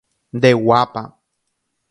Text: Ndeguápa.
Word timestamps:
Ndeguápa. 0.37 1.03